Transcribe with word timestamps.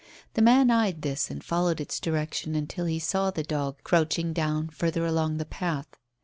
The 0.33 0.41
man 0.41 0.71
eyed 0.71 1.03
this 1.03 1.29
and 1.29 1.43
followed 1.43 1.79
its 1.79 1.99
direction 1.99 2.55
until 2.55 2.85
he 2.85 2.97
saw 2.97 3.29
the 3.29 3.43
dog 3.43 3.77
crouching 3.83 4.33
down 4.33 4.69
further 4.69 5.05
along 5.05 5.37
the 5.37 5.45
path. 5.45 5.95